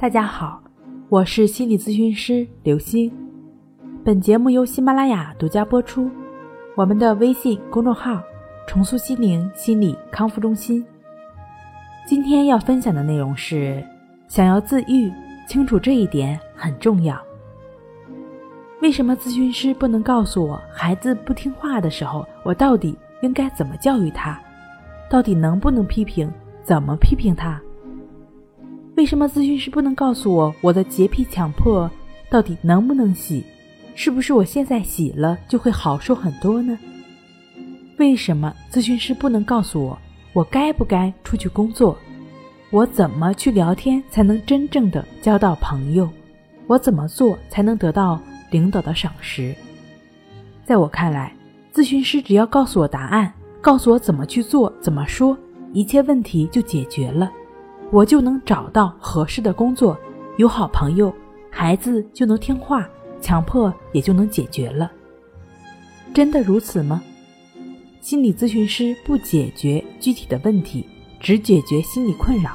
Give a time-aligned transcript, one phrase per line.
[0.00, 0.62] 大家好，
[1.08, 3.12] 我是心理咨询师刘星。
[4.04, 6.08] 本节目由喜马拉雅独家播出。
[6.76, 8.22] 我们的微信公众号
[8.64, 10.86] “重塑心灵心理康复中心”。
[12.06, 13.84] 今天要分享的内容是：
[14.28, 15.12] 想要自愈，
[15.48, 17.20] 清楚这一点很重要。
[18.80, 24.40] 为什么咨询师不能告诉我，孩子不听话的时候，我到底应该怎么教育他？
[25.10, 26.32] 到底能不能批评？
[26.62, 27.60] 怎么批评他？
[28.98, 31.88] 为什么咨询师不能告诉我我的洁癖强迫
[32.28, 33.44] 到底能不能洗？
[33.94, 36.76] 是不是我现在洗了就会好受很多呢？
[37.98, 39.96] 为什么咨询师不能告诉我
[40.32, 41.96] 我该不该出去工作？
[42.70, 46.10] 我怎么去聊天才能真正的交到朋友？
[46.66, 48.20] 我怎么做才能得到
[48.50, 49.54] 领导的赏识？
[50.64, 51.32] 在我看来，
[51.72, 55.38] 咨询师只要告诉我答案，告诉我怎么去做、怎么说，
[55.72, 57.30] 一切问题就解决了。
[57.90, 59.98] 我就能找到合适的工作，
[60.36, 61.12] 有好朋友，
[61.50, 62.86] 孩子就能听话，
[63.20, 64.90] 强迫也就能解决了。
[66.12, 67.02] 真的如此吗？
[68.00, 70.86] 心理咨询师不解决具体的问题，
[71.18, 72.52] 只解决心理困扰。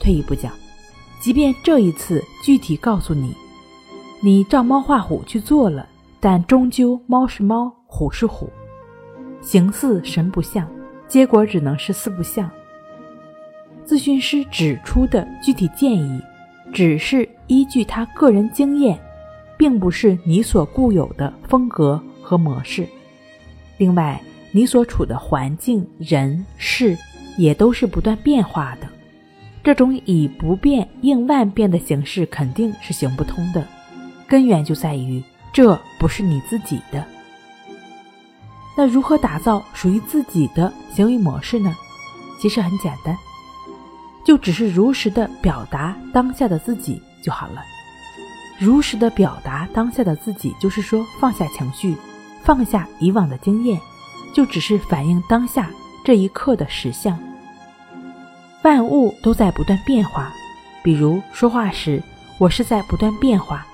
[0.00, 0.52] 退一步讲，
[1.20, 3.34] 即便这一次具体告诉你，
[4.20, 5.86] 你照猫画虎去做了，
[6.20, 8.48] 但终究猫是猫，虎是虎，
[9.40, 10.66] 形似神不像，
[11.06, 12.50] 结果只能是四不像。
[13.88, 16.20] 咨询师指出的具体建议，
[16.74, 19.00] 只是依据他个人经验，
[19.56, 22.86] 并不是你所固有的风格和模式。
[23.78, 24.20] 另外，
[24.52, 26.98] 你所处的环境、人事
[27.38, 28.86] 也都是不断变化的。
[29.64, 33.66] 这种以不变应万变的形式肯定是行不通的。
[34.26, 37.02] 根源就在于这不是你自己的。
[38.76, 41.74] 那如何打造属于自己的行为模式呢？
[42.38, 43.16] 其实很简单。
[44.28, 47.62] 就只是如实的表达当下的自己就好了。
[48.58, 51.96] 如实的表达当下的自己，就是说放下情绪，
[52.44, 53.80] 放下以往的经验，
[54.34, 55.70] 就只是反映当下
[56.04, 57.18] 这一刻的实相。
[58.64, 60.30] 万物都在不断变化，
[60.82, 62.02] 比如说话时，
[62.36, 63.66] 我是在不断变化，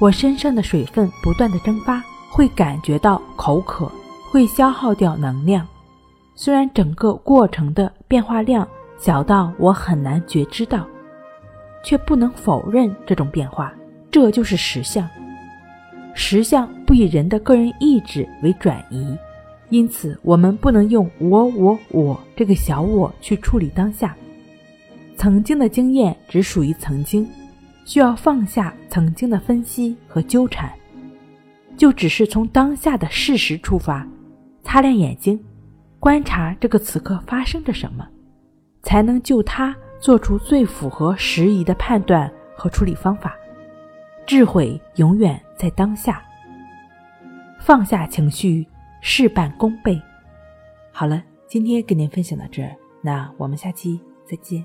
[0.00, 3.88] 我身上的水分不断的蒸发，会感觉到口渴，
[4.28, 5.64] 会消耗掉能量。
[6.34, 8.66] 虽然整个过程的变化量。
[8.98, 10.84] 小到我很难觉知到，
[11.84, 13.72] 却不能否认这种变化，
[14.10, 15.08] 这就是实相。
[16.14, 19.16] 实相不以人的个人意志为转移，
[19.70, 24.16] 因此我们不能用我、我、我这个小我去处理当下。
[25.16, 27.28] 曾经的经验只属于曾经，
[27.84, 30.72] 需要放下曾经的分析和纠缠，
[31.76, 34.04] 就只是从当下的事实出发，
[34.64, 35.38] 擦亮眼睛，
[36.00, 38.04] 观察这个此刻发生着什么。
[38.82, 43.36] 才能就它做出最符合时宜的判断和处理方法。
[44.26, 46.22] 智慧永远在当下，
[47.60, 48.66] 放下情绪，
[49.00, 50.00] 事半功倍。
[50.92, 54.64] 好了，今天跟您分享到这儿，那我们下期再见。